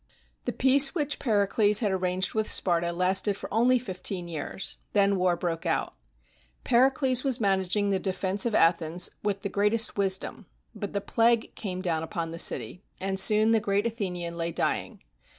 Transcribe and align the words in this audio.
The 0.45 0.51
peace 0.51 0.95
which 0.95 1.19
Pericles 1.19 1.77
had 1.81 1.91
arranged 1.91 2.33
with 2.33 2.49
Sparta 2.49 2.91
lasted 2.91 3.37
for 3.37 3.53
only 3.53 3.77
fifteen 3.77 4.27
years. 4.27 4.77
Then 4.93 5.15
war 5.15 5.35
broke 5.37 5.67
out. 5.67 5.93
Peri 6.63 6.89
cles 6.89 7.23
was 7.23 7.39
managing 7.39 7.91
the 7.91 7.99
defense 7.99 8.47
of 8.47 8.55
Athens 8.55 9.11
with 9.21 9.43
the 9.43 9.47
great 9.49 9.75
est 9.75 9.95
wisdom; 9.97 10.47
but 10.73 10.93
the 10.93 11.01
plague 11.01 11.53
came 11.53 11.83
down 11.83 12.01
upon 12.01 12.31
the 12.31 12.39
city, 12.39 12.81
and 12.99 13.19
soon 13.19 13.51
the 13.51 13.59
great 13.59 13.85
Athenian 13.85 14.35
lay 14.37 14.51
dying. 14.51 15.03